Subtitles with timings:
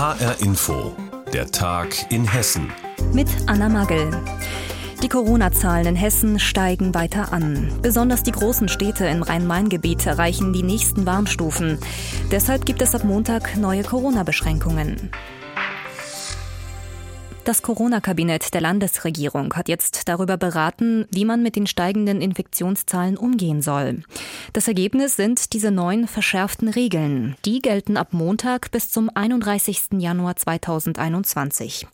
[0.00, 0.96] HR Info,
[1.30, 2.72] der Tag in Hessen.
[3.12, 4.10] Mit Anna Magel.
[5.02, 7.70] Die Corona-Zahlen in Hessen steigen weiter an.
[7.82, 11.78] Besonders die großen Städte im Rhein-Main-Gebiet erreichen die nächsten Warnstufen.
[12.30, 15.10] Deshalb gibt es ab Montag neue Corona-Beschränkungen.
[17.44, 23.62] Das Corona-Kabinett der Landesregierung hat jetzt darüber beraten, wie man mit den steigenden Infektionszahlen umgehen
[23.62, 24.02] soll.
[24.52, 27.36] Das Ergebnis sind diese neuen verschärften Regeln.
[27.46, 29.98] Die gelten ab Montag bis zum 31.
[29.98, 31.86] Januar 2021.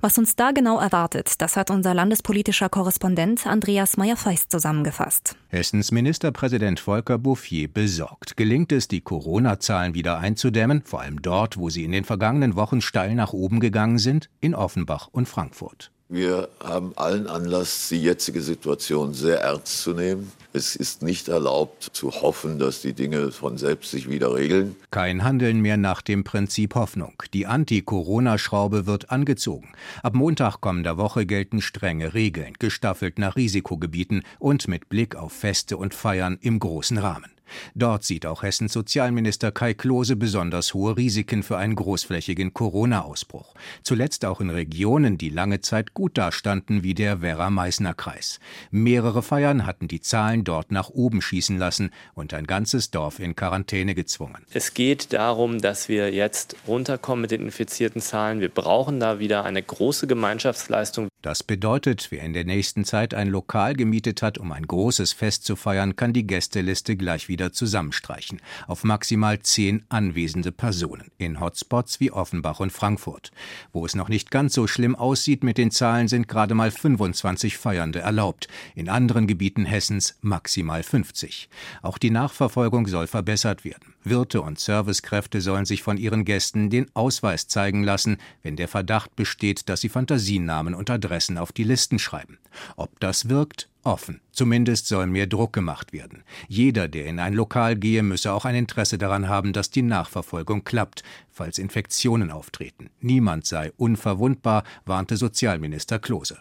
[0.00, 5.34] Was uns da genau erwartet, das hat unser landespolitischer Korrespondent Andreas Meyer-Feist zusammengefasst.
[5.48, 8.36] Hessens Ministerpräsident Volker Bouffier besorgt.
[8.36, 12.80] Gelingt es, die Corona-Zahlen wieder einzudämmen, vor allem dort, wo sie in den vergangenen Wochen
[12.80, 15.90] steil nach oben gegangen sind, in Offenbach Offenbach und Frankfurt.
[16.08, 20.30] Wir haben allen Anlass, die jetzige Situation sehr ernst zu nehmen.
[20.52, 24.76] Es ist nicht erlaubt zu hoffen, dass die Dinge von selbst sich wieder regeln.
[24.90, 27.14] Kein Handeln mehr nach dem Prinzip Hoffnung.
[27.32, 29.72] Die Anti-Corona-Schraube wird angezogen.
[30.02, 35.78] Ab Montag kommender Woche gelten strenge Regeln, gestaffelt nach Risikogebieten und mit Blick auf Feste
[35.78, 37.32] und Feiern im großen Rahmen.
[37.74, 43.54] Dort sieht auch Hessens Sozialminister Kai Klose besonders hohe Risiken für einen großflächigen Corona-Ausbruch.
[43.82, 48.40] Zuletzt auch in Regionen, die lange Zeit gut dastanden, wie der Werra-Meißner-Kreis.
[48.70, 53.36] Mehrere Feiern hatten die Zahlen dort nach oben schießen lassen und ein ganzes Dorf in
[53.36, 54.44] Quarantäne gezwungen.
[54.52, 58.40] Es geht darum, dass wir jetzt runterkommen mit den infizierten Zahlen.
[58.40, 61.08] Wir brauchen da wieder eine große Gemeinschaftsleistung.
[61.22, 65.44] Das bedeutet, wer in der nächsten Zeit ein Lokal gemietet hat, um ein großes Fest
[65.44, 68.40] zu feiern, kann die Gästeliste gleich wieder zusammenstreichen.
[68.66, 71.12] Auf maximal zehn anwesende Personen.
[71.18, 73.30] In Hotspots wie Offenbach und Frankfurt.
[73.72, 77.56] Wo es noch nicht ganz so schlimm aussieht mit den Zahlen, sind gerade mal 25
[77.56, 78.48] Feiernde erlaubt.
[78.74, 81.48] In anderen Gebieten Hessens maximal 50.
[81.82, 83.94] Auch die Nachverfolgung soll verbessert werden.
[84.04, 89.14] Wirte und Servicekräfte sollen sich von ihren Gästen den Ausweis zeigen lassen, wenn der Verdacht
[89.16, 92.38] besteht, dass sie Fantasienamen und Adressen auf die Listen schreiben.
[92.76, 94.20] Ob das wirkt, offen.
[94.32, 96.22] Zumindest soll mehr Druck gemacht werden.
[96.48, 100.64] Jeder, der in ein Lokal gehe, müsse auch ein Interesse daran haben, dass die Nachverfolgung
[100.64, 102.90] klappt, falls Infektionen auftreten.
[103.00, 106.38] Niemand sei unverwundbar, warnte Sozialminister Klose.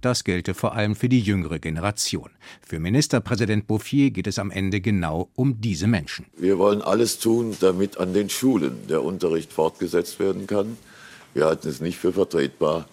[0.00, 2.30] Das gelte vor allem für die jüngere Generation.
[2.60, 6.26] Für Ministerpräsident Bouffier geht es am Ende genau um diese Menschen.
[6.36, 10.76] Wir wollen alles tun, damit an den Schulen der Unterricht fortgesetzt werden kann.
[11.34, 12.86] Wir halten es nicht für vertretbar,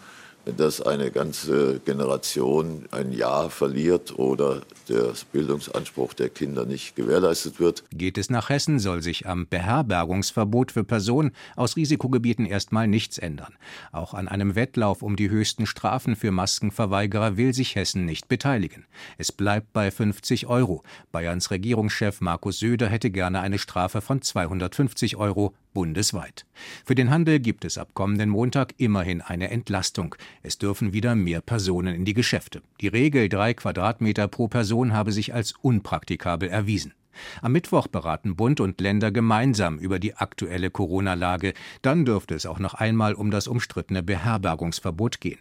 [0.46, 7.84] dass eine ganze Generation ein Jahr verliert oder der Bildungsanspruch der Kinder nicht gewährleistet wird.
[7.92, 13.54] Geht es nach Hessen, soll sich am Beherbergungsverbot für Personen aus Risikogebieten erstmal nichts ändern.
[13.92, 18.86] Auch an einem Wettlauf um die höchsten Strafen für Maskenverweigerer will sich Hessen nicht beteiligen.
[19.18, 20.84] Es bleibt bei 50 Euro.
[21.12, 26.46] Bayerns Regierungschef Markus Söder hätte gerne eine Strafe von 250 Euro bundesweit.
[26.86, 30.16] Für den Handel gibt es ab kommenden Montag immerhin eine Entlastung.
[30.44, 32.62] Es dürfen wieder mehr Personen in die Geschäfte.
[32.80, 36.94] Die Regel drei Quadratmeter pro Person habe sich als unpraktikabel erwiesen.
[37.42, 41.54] Am Mittwoch beraten Bund und Länder gemeinsam über die aktuelle Corona-Lage.
[41.82, 45.40] Dann dürfte es auch noch einmal um das umstrittene Beherbergungsverbot gehen.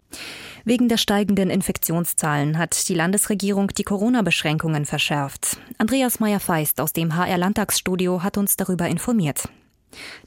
[0.65, 5.57] Wegen der steigenden Infektionszahlen hat die Landesregierung die Corona-Beschränkungen verschärft.
[5.77, 9.49] Andreas Meyer-Feist aus dem HR-Landtagsstudio hat uns darüber informiert.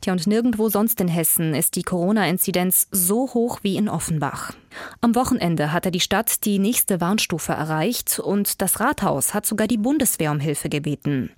[0.01, 4.53] Tja, und nirgendwo sonst in Hessen ist die Corona-Inzidenz so hoch wie in Offenbach.
[5.01, 9.79] Am Wochenende hatte die Stadt die nächste Warnstufe erreicht und das Rathaus hat sogar die
[9.79, 11.31] Bundeswehr um Hilfe gebeten.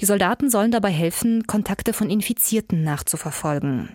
[0.00, 3.90] Die Soldaten sollen dabei helfen, Kontakte von Infizierten nachzuverfolgen.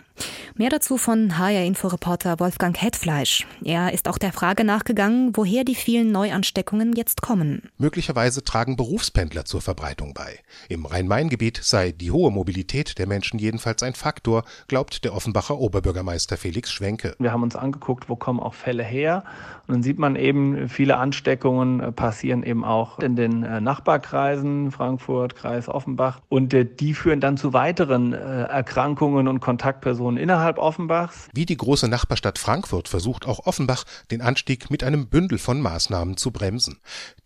[0.55, 3.47] Mehr dazu von HR-Inforeporter Wolfgang Hetfleisch.
[3.63, 7.69] Er ist auch der Frage nachgegangen, woher die vielen Neuansteckungen jetzt kommen.
[7.77, 10.39] Möglicherweise tragen Berufspendler zur Verbreitung bei.
[10.67, 16.35] Im Rhein-Main-Gebiet sei die hohe Mobilität der Menschen jedenfalls ein Faktor, glaubt der Offenbacher Oberbürgermeister
[16.35, 17.15] Felix Schwenke.
[17.19, 19.23] Wir haben uns angeguckt, wo kommen auch Fälle her.
[19.67, 24.71] Und dann sieht man eben, viele Ansteckungen äh, passieren eben auch in den äh, Nachbarkreisen,
[24.71, 26.21] Frankfurt, Kreis Offenbach.
[26.27, 31.29] Und äh, die führen dann zu weiteren Erkrankungen und Kontaktpersonen innerhalb Offenbachs.
[31.33, 36.17] Wie die große Nachbarstadt Frankfurt versucht auch Offenbach, den Anstieg mit einem Bündel von Maßnahmen
[36.17, 36.79] zu bremsen.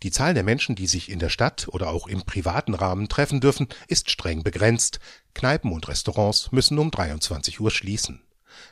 [0.03, 3.39] Die Zahl der Menschen, die sich in der Stadt oder auch im privaten Rahmen treffen
[3.39, 4.99] dürfen, ist streng begrenzt.
[5.33, 8.21] Kneipen und Restaurants müssen um 23 Uhr schließen.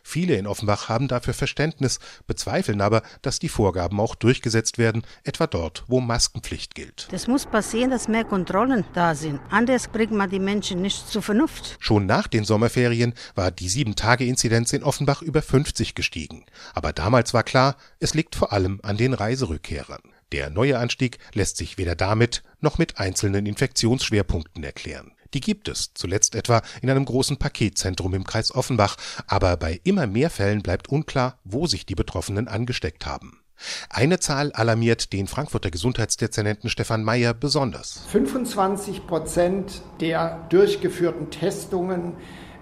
[0.03, 5.47] Viele in Offenbach haben dafür Verständnis, bezweifeln aber, dass die Vorgaben auch durchgesetzt werden, etwa
[5.47, 7.07] dort, wo Maskenpflicht gilt.
[7.11, 9.39] Das muss passieren, dass mehr Kontrollen da sind.
[9.49, 11.77] Anders bringt man die Menschen nicht zur Vernunft.
[11.79, 16.45] Schon nach den Sommerferien war die Sieben-Tage-Inzidenz in Offenbach über 50 gestiegen.
[16.73, 20.01] Aber damals war klar, es liegt vor allem an den Reiserückkehrern.
[20.31, 25.11] Der neue Anstieg lässt sich weder damit noch mit einzelnen Infektionsschwerpunkten erklären.
[25.33, 28.97] Die gibt es, zuletzt etwa in einem großen Paketzentrum im Kreis Offenbach,
[29.27, 33.41] aber bei immer mehr Fällen bleibt unklar, wo sich die Betroffenen angesteckt haben.
[33.89, 38.03] Eine Zahl alarmiert den Frankfurter Gesundheitsdezernenten Stefan Mayer besonders.
[38.07, 42.13] 25 Prozent der durchgeführten Testungen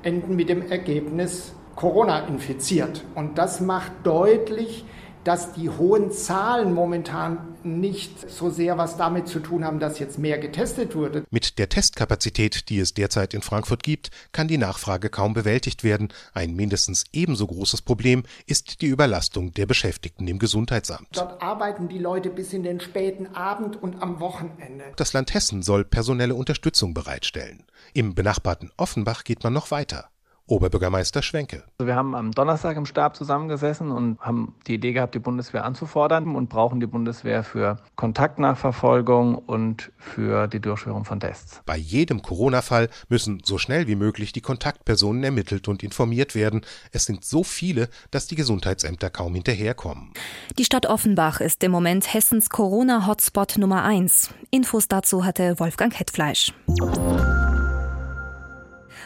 [0.04, 3.06] enden mit dem Ergebnis Corona infiziert.
[3.16, 4.84] Und das macht deutlich,
[5.24, 10.20] dass die hohen Zahlen momentan nicht so sehr was damit zu tun haben, dass jetzt
[10.20, 11.24] mehr getestet wurde.
[11.30, 16.10] Mit der Testkapazität, die es derzeit in Frankfurt gibt, kann die Nachfrage kaum bewältigt werden.
[16.34, 21.10] Ein mindestens ebenso großes Problem ist die Überlastung der Beschäftigten im Gesundheitsamt.
[21.14, 24.86] Dort arbeiten die Leute bis in den späten Abend und am Wochenende.
[24.96, 27.64] Das Land Hessen soll personelle Unterstützung bereitstellen.
[27.94, 30.10] Im benachbarten Offenbach geht man noch weiter.
[30.50, 31.64] Oberbürgermeister Schwenke.
[31.78, 35.64] Also wir haben am Donnerstag im Stab zusammengesessen und haben die Idee gehabt, die Bundeswehr
[35.64, 41.62] anzufordern und brauchen die Bundeswehr für Kontaktnachverfolgung und für die Durchführung von Tests.
[41.66, 46.62] Bei jedem Corona-Fall müssen so schnell wie möglich die Kontaktpersonen ermittelt und informiert werden.
[46.92, 50.12] Es sind so viele, dass die Gesundheitsämter kaum hinterherkommen.
[50.58, 54.32] Die Stadt Offenbach ist im Moment Hessens Corona-Hotspot Nummer 1.
[54.50, 56.54] Infos dazu hatte Wolfgang Hetfleisch.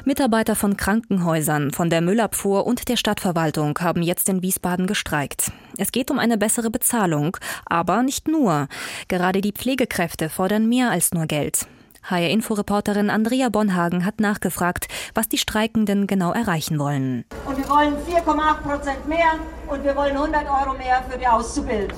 [0.05, 5.51] Mitarbeiter von Krankenhäusern, von der Müllabfuhr und der Stadtverwaltung haben jetzt in Wiesbaden gestreikt.
[5.77, 8.67] Es geht um eine bessere Bezahlung, aber nicht nur.
[9.07, 11.67] Gerade die Pflegekräfte fordern mehr als nur Geld.
[12.03, 17.23] HR-Info-Reporterin Andrea Bonhagen hat nachgefragt, was die Streikenden genau erreichen wollen.
[17.45, 21.97] Und wir wollen 4,8 Prozent mehr und wir wollen 100 Euro mehr für die Auszubildenden.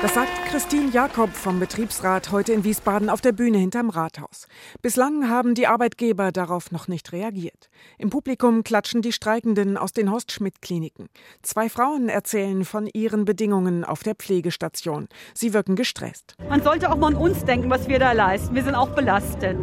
[0.00, 4.46] Das sagt Christine Jakob vom Betriebsrat heute in Wiesbaden auf der Bühne hinterm Rathaus.
[4.80, 7.68] Bislang haben die Arbeitgeber darauf noch nicht reagiert.
[7.98, 11.08] Im Publikum klatschen die Streikenden aus den Horst-Schmidt-Kliniken.
[11.42, 15.08] Zwei Frauen erzählen von ihren Bedingungen auf der Pflegestation.
[15.34, 16.36] Sie wirken gestresst.
[16.48, 18.54] Man sollte auch mal an uns denken, was wir da leisten.
[18.54, 19.58] Wir sind auch belastet.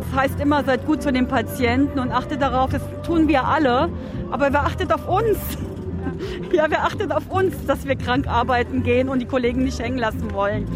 [0.00, 3.92] Das heißt immer, seid gut zu den Patienten und achtet darauf, das tun wir alle.
[4.32, 5.38] Aber wer achtet auf uns?
[6.52, 9.98] Ja, wer achtet auf uns, dass wir krank arbeiten gehen und die Kollegen nicht hängen
[9.98, 10.66] lassen wollen.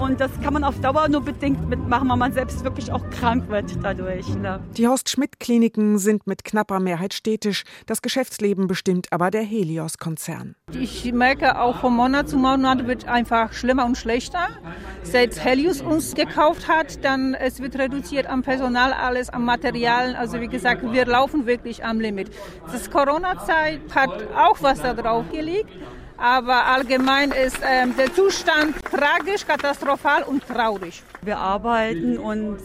[0.00, 3.50] Und das kann man auf Dauer nur bedingt mitmachen, weil man selbst wirklich auch krank
[3.50, 4.26] wird dadurch.
[4.34, 4.60] Ne?
[4.78, 7.64] Die Horst-Schmidt-Kliniken sind mit knapper Mehrheit städtisch.
[7.84, 10.56] Das Geschäftsleben bestimmt aber der Helios-Konzern.
[10.72, 14.48] Ich merke auch von Monat zu Monat wird einfach schlimmer und schlechter.
[15.02, 20.16] Seit Helios uns gekauft hat, dann es wird reduziert am Personal, alles am Material.
[20.16, 22.30] Also wie gesagt, wir laufen wirklich am Limit.
[22.72, 25.68] Das Corona-Zeit hat auch was da drauf gelegt.
[26.20, 31.02] Aber allgemein ist ähm, der Zustand tragisch, katastrophal und traurig.
[31.22, 32.62] Wir arbeiten uns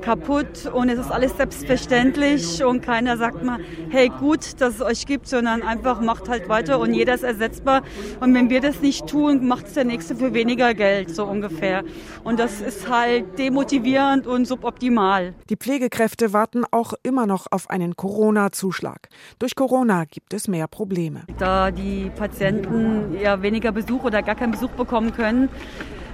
[0.00, 3.58] kaputt und es ist alles selbstverständlich und keiner sagt mal,
[3.90, 7.82] hey gut, dass es euch gibt, sondern einfach macht halt weiter und jeder ist ersetzbar.
[8.20, 11.84] Und wenn wir das nicht tun, macht es der Nächste für weniger Geld, so ungefähr.
[12.24, 15.34] Und das ist halt demotivierend und suboptimal.
[15.50, 19.08] Die Pflegekräfte warten auch immer noch auf einen Corona-Zuschlag.
[19.38, 21.24] Durch Corona gibt es mehr Probleme.
[21.38, 22.61] Da die Patienten
[23.20, 25.48] ja weniger Besuch oder gar keinen Besuch bekommen können,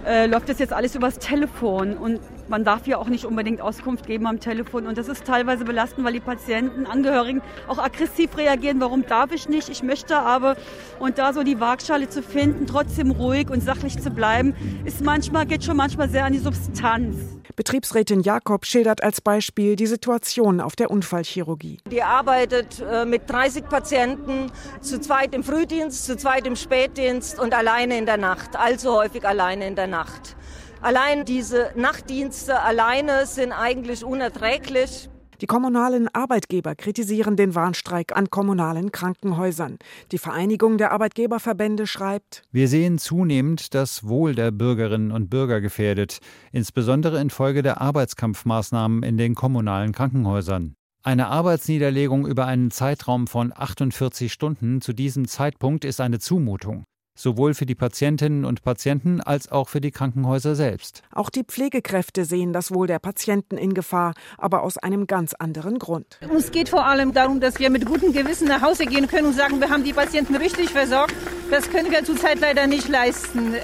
[0.07, 1.97] äh, läuft das jetzt alles übers Telefon.
[1.97, 5.65] Und man darf ja auch nicht unbedingt Auskunft geben am Telefon und das ist teilweise
[5.65, 8.81] belastend, weil die Patienten, Angehörigen auch aggressiv reagieren.
[8.81, 9.69] Warum darf ich nicht?
[9.69, 10.57] Ich möchte aber
[10.99, 14.55] und da so die Waagschale zu finden, trotzdem ruhig und sachlich zu bleiben,
[14.85, 17.17] ist manchmal geht schon manchmal sehr an die Substanz.
[17.59, 21.79] Betriebsrätin Jakob schildert als Beispiel die Situation auf der Unfallchirurgie.
[21.91, 27.55] Die arbeitet äh, mit 30 Patienten, zu zweit im Frühdienst, zu zweit im Spätdienst und
[27.55, 30.37] alleine in der Nacht, allzu häufig alleine in der Nacht.
[30.81, 35.11] Allein diese Nachtdienste alleine sind eigentlich unerträglich.
[35.41, 39.79] Die kommunalen Arbeitgeber kritisieren den Warnstreik an kommunalen Krankenhäusern.
[40.13, 46.19] Die Vereinigung der Arbeitgeberverbände schreibt Wir sehen zunehmend das Wohl der Bürgerinnen und Bürger gefährdet,
[46.53, 50.75] insbesondere infolge der Arbeitskampfmaßnahmen in den kommunalen Krankenhäusern.
[51.05, 56.85] Eine Arbeitsniederlegung über einen Zeitraum von 48 Stunden zu diesem Zeitpunkt ist eine Zumutung
[57.19, 61.03] sowohl für die Patientinnen und Patienten als auch für die Krankenhäuser selbst.
[61.13, 65.79] Auch die Pflegekräfte sehen das Wohl der Patienten in Gefahr, aber aus einem ganz anderen
[65.79, 66.19] Grund.
[66.31, 69.35] Uns geht vor allem darum, dass wir mit gutem Gewissen nach Hause gehen können und
[69.35, 71.15] sagen, wir haben die Patienten richtig versorgt.
[71.51, 73.55] Das können wir zurzeit leider nicht leisten.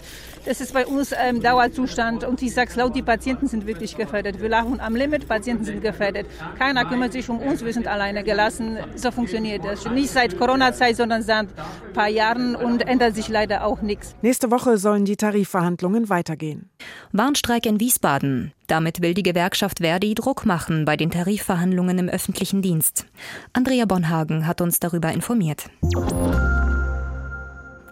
[0.45, 2.25] Das ist bei uns ähm, Dauerzustand.
[2.25, 4.41] Und ich sage es laut, die Patienten sind wirklich gefährdet.
[4.41, 6.27] Wir laufen am Limit, Patienten sind gefährdet.
[6.59, 8.77] Keiner kümmert sich um uns, wir sind alleine gelassen.
[8.95, 9.89] So funktioniert das.
[9.91, 14.15] Nicht seit Corona-Zeit, sondern seit ein paar Jahren und ändert sich leider auch nichts.
[14.21, 16.69] Nächste Woche sollen die Tarifverhandlungen weitergehen.
[17.13, 18.53] Warnstreik in Wiesbaden.
[18.67, 23.07] Damit will die Gewerkschaft Verdi Druck machen bei den Tarifverhandlungen im öffentlichen Dienst.
[23.53, 25.71] Andrea Bonhagen hat uns darüber informiert.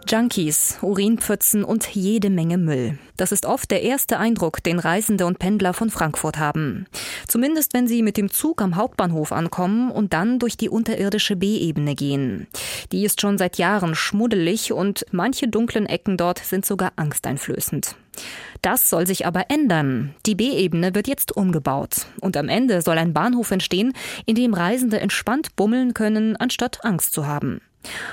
[0.09, 2.99] Junkies, Urinpfützen und jede Menge Müll.
[3.16, 6.87] Das ist oft der erste Eindruck, den Reisende und Pendler von Frankfurt haben.
[7.28, 11.94] Zumindest wenn sie mit dem Zug am Hauptbahnhof ankommen und dann durch die unterirdische B-Ebene
[11.94, 12.47] gehen.
[12.90, 17.97] Die ist schon seit Jahren schmuddelig und manche dunklen Ecken dort sind sogar angsteinflößend.
[18.61, 20.14] Das soll sich aber ändern.
[20.26, 22.06] Die B-Ebene wird jetzt umgebaut.
[22.21, 23.92] Und am Ende soll ein Bahnhof entstehen,
[24.26, 27.61] in dem Reisende entspannt bummeln können, anstatt Angst zu haben.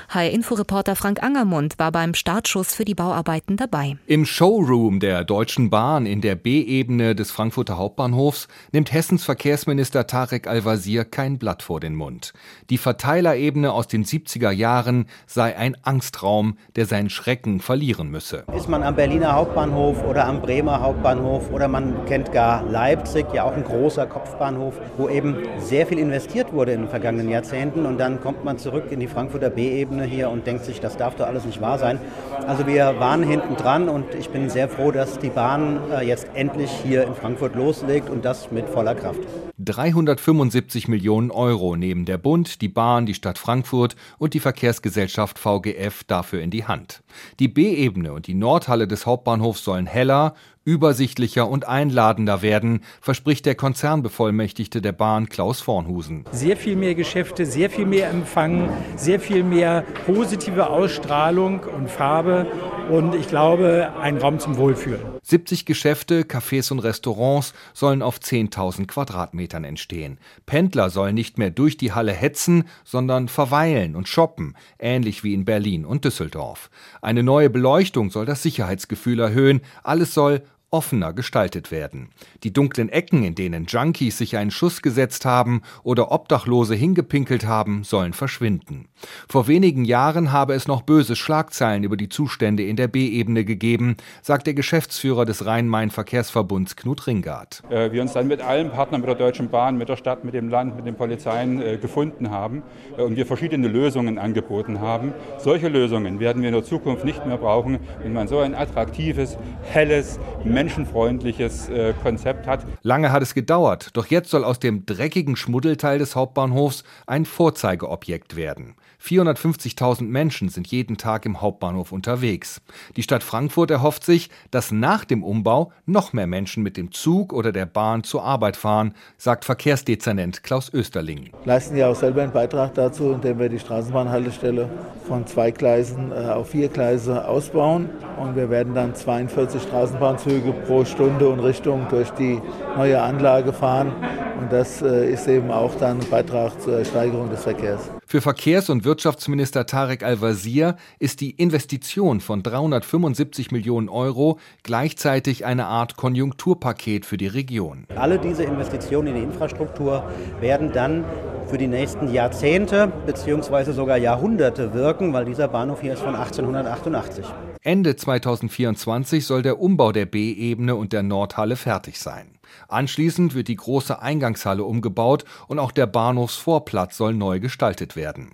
[0.08, 3.96] HR-Inforeporter Frank Angermund war beim Startschuss für die Bauarbeiten dabei.
[4.06, 10.46] Im Showroom der Deutschen Bahn in der B-Ebene des Frankfurter Hauptbahnhofs nimmt Hessens Verkehrsminister Tarek
[10.48, 12.32] Al-Wazir kein Blatt vor den Mund.
[12.70, 18.44] Die Verteilerebene aus den 70er Jahren sei ein Angstraum, der seinen Schrecken verlieren müsse.
[18.56, 23.44] Ist man am Berliner Hauptbahnhof oder am Bremer Hauptbahnhof oder man kennt gar Leipzig, ja
[23.44, 27.98] auch ein großer Kopfbahnhof, wo eben sehr viel investiert wurde in den vergangenen Jahrzehnten und
[27.98, 31.16] dann kommt man zurück in die Frankfurter B B-Ebene hier und denkt sich, das darf
[31.16, 32.00] doch alles nicht wahr sein.
[32.46, 36.28] Also wir waren hinten dran und ich bin sehr froh, dass die Bahn äh, jetzt
[36.32, 39.20] endlich hier in Frankfurt loslegt und das mit voller Kraft.
[39.62, 46.04] 375 Millionen Euro nehmen der Bund, die Bahn, die Stadt Frankfurt und die Verkehrsgesellschaft VGF
[46.04, 47.02] dafür in die Hand.
[47.40, 53.54] Die B-Ebene und die Nordhalle des Hauptbahnhofs sollen heller, übersichtlicher und einladender werden, verspricht der
[53.54, 56.24] Konzernbevollmächtigte der Bahn Klaus Vornhusen.
[56.32, 62.46] Sehr viel mehr Geschäfte, sehr viel mehr Empfang, sehr viel mehr positive Ausstrahlung und Farbe
[62.90, 65.00] und ich glaube, ein Raum zum Wohlfühlen.
[65.30, 70.18] 70 Geschäfte, Cafés und Restaurants sollen auf 10.000 Quadratmetern entstehen.
[70.44, 75.44] Pendler sollen nicht mehr durch die Halle hetzen, sondern verweilen und shoppen, ähnlich wie in
[75.44, 76.68] Berlin und Düsseldorf.
[77.00, 79.60] Eine neue Beleuchtung soll das Sicherheitsgefühl erhöhen.
[79.84, 82.10] Alles soll offener gestaltet werden.
[82.44, 87.82] Die dunklen Ecken, in denen Junkies sich einen Schuss gesetzt haben oder Obdachlose hingepinkelt haben,
[87.84, 88.88] sollen verschwinden.
[89.28, 93.96] Vor wenigen Jahren habe es noch böse Schlagzeilen über die Zustände in der B-Ebene gegeben,
[94.22, 97.62] sagt der Geschäftsführer des Rhein-Main-Verkehrsverbunds Knut Ringard.
[97.70, 100.34] Äh, wir uns dann mit allen Partnern, mit der Deutschen Bahn, mit der Stadt, mit
[100.34, 102.62] dem Land, mit den Polizeien äh, gefunden haben
[102.96, 105.12] äh, und wir verschiedene Lösungen angeboten haben.
[105.38, 109.36] Solche Lösungen werden wir in der Zukunft nicht mehr brauchen, wenn man so ein attraktives,
[109.62, 110.20] helles,
[110.60, 112.66] menschenfreundliches äh, Konzept hat.
[112.82, 118.36] Lange hat es gedauert, doch jetzt soll aus dem dreckigen Schmuddelteil des Hauptbahnhofs ein Vorzeigeobjekt
[118.36, 118.74] werden.
[119.02, 122.60] 450.000 Menschen sind jeden Tag im Hauptbahnhof unterwegs.
[122.96, 127.32] Die Stadt Frankfurt erhofft sich, dass nach dem Umbau noch mehr Menschen mit dem Zug
[127.32, 131.30] oder der Bahn zur Arbeit fahren, sagt Verkehrsdezernent Klaus Österling.
[131.42, 134.68] Wir leisten ja auch selber einen Beitrag dazu, indem wir die Straßenbahnhaltestelle
[135.08, 137.88] von zwei Gleisen äh, auf vier Gleise ausbauen.
[138.20, 142.40] Und wir werden dann 42 Straßenbahnzüge pro Stunde und Richtung durch die
[142.76, 143.92] neue Anlage fahren.
[144.40, 147.90] Und das äh, ist eben auch dann ein Beitrag zur Steigerung des Verkehrs.
[148.06, 155.66] Für Verkehrs- und Wirtschaftsminister Tarek Al-Wazir ist die Investition von 375 Millionen Euro gleichzeitig eine
[155.66, 157.84] Art Konjunkturpaket für die Region.
[157.94, 160.04] Alle diese Investitionen in die Infrastruktur
[160.40, 161.04] werden dann
[161.46, 163.72] für die nächsten Jahrzehnte bzw.
[163.72, 167.26] sogar Jahrhunderte wirken, weil dieser Bahnhof hier ist von 1888.
[167.62, 172.38] Ende 2024 soll der Umbau der B-Ebene und der Nordhalle fertig sein.
[172.68, 178.30] Anschließend wird die große Eingangshalle umgebaut und auch der Bahnhofsvorplatz soll neu gestaltet werden.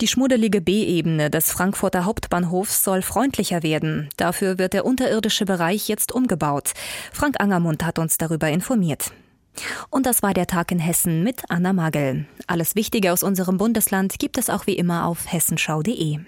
[0.00, 4.10] Die schmuddelige B-Ebene des Frankfurter Hauptbahnhofs soll freundlicher werden.
[4.16, 6.72] Dafür wird der unterirdische Bereich jetzt umgebaut.
[7.12, 9.10] Frank Angermund hat uns darüber informiert.
[9.90, 12.26] Und das war der Tag in Hessen mit Anna Magel.
[12.46, 16.20] Alles Wichtige aus unserem Bundesland gibt es auch wie immer auf hessenschau.de.